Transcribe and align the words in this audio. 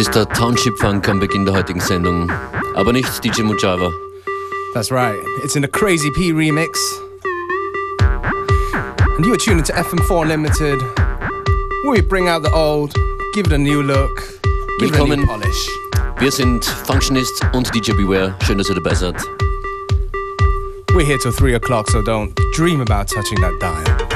Ist 0.00 0.14
der 0.14 0.26
Township 0.26 0.78
Funk 0.78 1.06
am 1.10 1.20
Beginn 1.20 1.44
der 1.44 1.52
heutigen 1.52 1.78
Sendung, 1.78 2.32
aber 2.74 2.90
nicht 2.90 3.22
DJ 3.22 3.42
Mujava. 3.42 3.92
That's 4.72 4.90
right, 4.90 5.20
it's 5.44 5.56
in 5.56 5.64
a 5.64 5.68
Crazy 5.68 6.10
P 6.10 6.32
remix. 6.32 6.78
And 9.18 9.26
you 9.26 9.34
are 9.34 9.36
tuning 9.36 9.62
to 9.62 9.74
FM4 9.74 10.26
Limited. 10.26 10.80
We 11.86 12.00
bring 12.00 12.28
out 12.30 12.42
the 12.42 12.50
old, 12.50 12.94
give 13.34 13.46
it 13.48 13.52
a 13.52 13.58
new 13.58 13.82
look, 13.82 14.40
give 14.78 14.90
Willkommen. 14.90 15.18
it 15.18 15.18
a 15.18 15.26
new 15.26 15.26
polish. 15.26 15.68
Wir 16.18 16.32
sind 16.32 16.64
Functionist 16.64 17.46
und 17.52 17.70
DJ 17.74 17.92
Beware. 17.92 18.34
Schön, 18.46 18.56
dass 18.56 18.70
ihr 18.70 18.76
dabei 18.76 18.94
seid. 18.94 19.16
We're 20.94 21.04
here 21.04 21.18
till 21.18 21.32
3 21.32 21.56
o'clock, 21.56 21.90
so 21.90 22.00
don't 22.00 22.34
dream 22.54 22.80
about 22.80 23.08
touching 23.08 23.38
that 23.42 23.52
dial. 23.60 24.09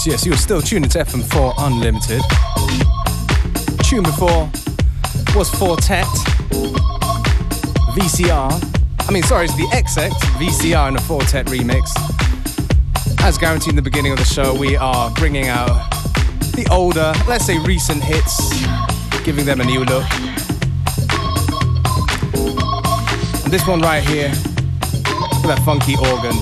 Yes, 0.00 0.06
yes, 0.06 0.24
you're 0.24 0.36
still 0.38 0.62
tuned 0.62 0.90
to 0.90 0.98
FM4 0.98 1.52
Unlimited. 1.58 2.22
Tune 3.84 4.02
before 4.02 4.50
was 5.36 5.50
Four 5.50 5.76
Tet, 5.76 6.06
VCR. 7.92 8.50
I 9.06 9.12
mean, 9.12 9.22
sorry, 9.24 9.44
it's 9.44 9.54
the 9.56 9.64
XX, 9.64 10.08
VCR 10.38 10.88
and 10.88 10.96
a 10.96 11.00
Four 11.02 11.20
Tet 11.20 11.44
remix. 11.48 11.90
As 13.20 13.36
guaranteed 13.36 13.70
in 13.70 13.76
the 13.76 13.82
beginning 13.82 14.12
of 14.12 14.18
the 14.18 14.24
show, 14.24 14.54
we 14.58 14.74
are 14.74 15.10
bringing 15.16 15.48
out 15.48 15.90
the 16.54 16.66
older, 16.70 17.12
let's 17.28 17.44
say 17.44 17.58
recent 17.58 18.02
hits, 18.02 18.58
giving 19.22 19.44
them 19.44 19.60
a 19.60 19.64
new 19.64 19.80
look. 19.80 20.10
And 23.44 23.52
this 23.52 23.66
one 23.66 23.82
right 23.82 24.02
here, 24.02 24.30
that 25.44 25.60
funky 25.66 25.96
organ. 25.96 26.40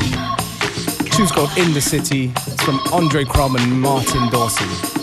Tune's 1.10 1.32
called 1.32 1.50
In 1.58 1.74
the 1.74 1.80
City. 1.80 2.32
From 2.68 2.80
Andre 2.92 3.24
Crom 3.24 3.56
and 3.56 3.80
Martin 3.80 4.28
Dawson. 4.28 4.97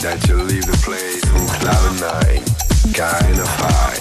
That 0.00 0.28
you 0.28 0.36
leave 0.36 0.64
the 0.64 0.76
place 0.84 1.24
on 1.34 1.46
cloud 1.58 2.00
nine, 2.00 2.42
kind 2.94 3.38
of 3.38 3.48
high. 3.58 3.98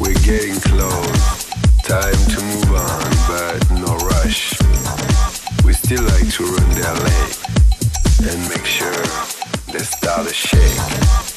We're 0.00 0.20
getting 0.20 0.60
close, 0.60 1.48
time 1.82 2.20
to 2.34 2.40
move 2.44 2.70
on, 2.76 3.08
but 3.26 3.58
no 3.80 3.96
rush. 4.08 4.52
We 5.64 5.72
still 5.72 6.04
like 6.04 6.28
to 6.34 6.44
run 6.44 6.70
their 6.76 6.94
lane 6.94 7.32
and 8.28 8.48
make 8.50 8.66
sure 8.66 9.04
they 9.72 9.80
start 9.80 10.28
to 10.28 10.34
shake. 10.34 11.27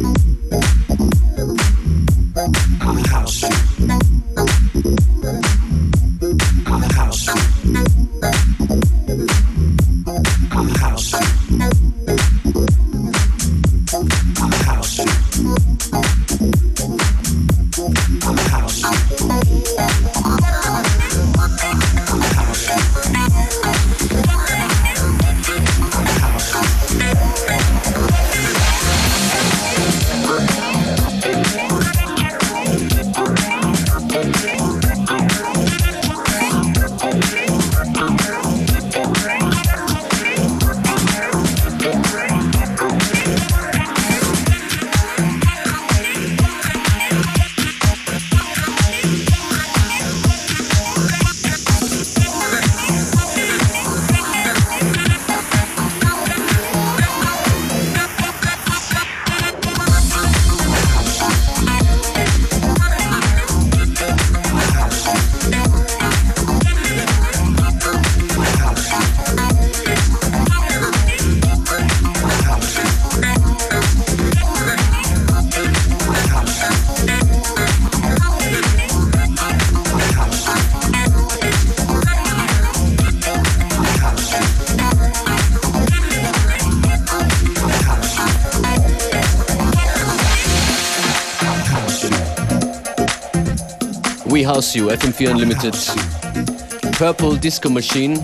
Peace. 0.00 0.37
House 94.68 94.76
You, 94.76 94.88
FM4 94.88 95.30
Unlimited, 95.30 95.74
Purple 96.98 97.36
Disco 97.36 97.70
Machine, 97.70 98.22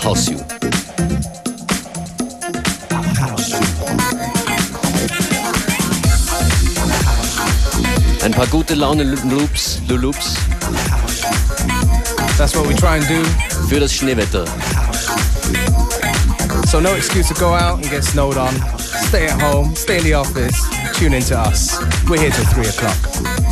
House 0.00 0.28
You. 0.28 0.38
Ein 8.22 8.30
paar 8.30 8.46
gute 8.46 8.76
Laune 8.76 9.02
Loops, 9.02 9.80
Loops. 9.88 10.36
That's 12.38 12.54
what 12.54 12.68
we 12.68 12.74
try 12.74 12.98
and 12.98 13.08
do. 13.08 13.20
Für 13.68 13.80
das 13.80 13.92
Schneewetter. 13.92 14.44
So 16.68 16.78
no 16.78 16.94
excuse 16.94 17.26
to 17.26 17.34
go 17.34 17.52
out 17.52 17.80
and 17.82 17.90
get 17.90 18.04
snowed 18.04 18.36
on. 18.36 18.54
Stay 19.08 19.26
at 19.26 19.42
home, 19.42 19.74
stay 19.74 19.98
in 19.98 20.04
the 20.04 20.14
office, 20.14 20.56
tune 20.94 21.14
in 21.14 21.22
to 21.24 21.36
us. 21.36 21.80
We're 22.08 22.20
here 22.20 22.30
till 22.30 22.44
3 22.44 22.68
o'clock. 22.68 23.51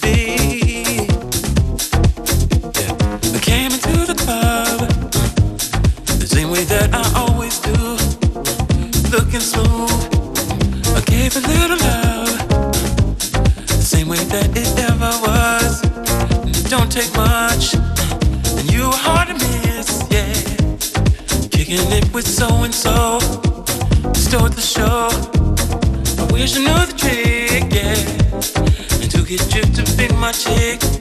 with 22.21 22.29
so 22.29 22.63
and 22.63 22.73
so. 22.73 23.19
Distort 24.13 24.53
the 24.53 24.61
show. 24.61 25.09
I 26.21 26.31
wish 26.31 26.55
I 26.55 26.59
knew 26.59 26.85
the 26.85 26.93
trick, 26.95 27.73
yeah. 27.73 29.01
And 29.01 29.11
to 29.11 29.23
get 29.23 29.55
you 29.55 29.61
to 29.61 29.97
be 29.97 30.07
my 30.15 30.31
chick. 30.31 31.00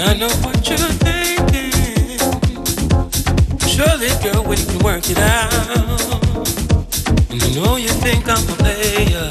I 0.00 0.14
know 0.14 0.28
what 0.42 0.68
you're 0.68 0.78
thinking. 0.78 1.72
Surely, 3.68 4.08
girl, 4.22 4.44
we 4.44 4.56
can 4.56 4.78
work 4.78 5.10
it 5.10 5.18
out. 5.18 5.52
And 7.30 7.42
you 7.42 7.60
know 7.60 7.76
you 7.76 7.88
think 7.88 8.28
I'm 8.28 8.42
a 8.48 8.56
player. 8.62 9.28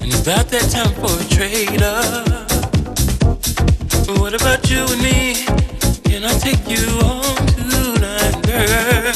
And 0.00 0.12
about 0.12 0.48
that 0.50 0.68
time 0.70 0.92
for 1.00 1.12
a 1.14 1.24
trade-up. 1.34 2.48
But 4.06 4.18
what 4.18 4.34
about 4.34 4.68
you 4.68 4.84
and 4.84 5.02
me? 5.02 5.46
Can 6.04 6.24
I 6.24 6.32
take 6.38 6.68
you 6.68 6.84
home 7.00 7.46
tonight, 7.54 8.42
girl? 8.42 9.14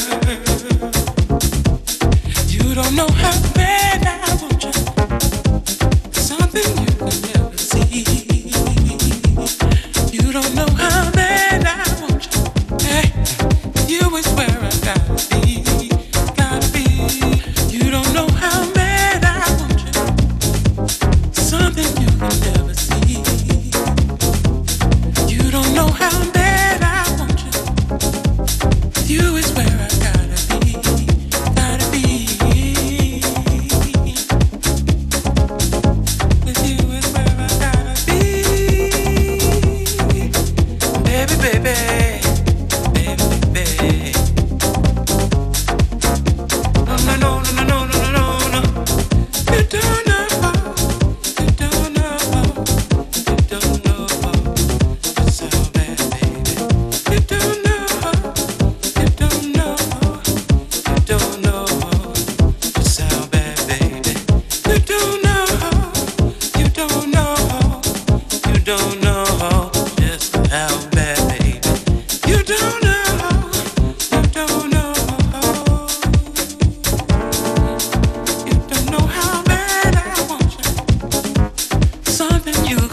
You 2.47 2.73
don't 2.73 2.95
know 2.95 3.09
how 3.09 3.37
bad. 3.53 3.94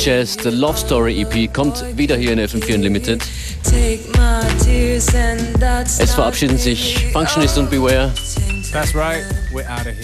Tainted 0.00 0.06
Jazz, 0.06 0.36
The 0.36 0.50
Love 0.50 0.78
Story 0.78 1.20
EP 1.20 1.52
kommt 1.52 1.84
wieder 1.96 2.16
hier 2.16 2.32
in 2.32 2.38
FM4 2.40 2.74
Unlimited. 2.74 3.20
Es 5.98 6.14
verabschieden 6.14 6.56
sich 6.56 7.06
Functionist 7.12 7.58
und 7.58 7.68
Beware. 7.70 8.10
That's 8.72 8.94
right, 8.94 9.24
we're 9.52 9.68
out 9.68 9.86
of 9.86 9.92
here. 9.98 9.99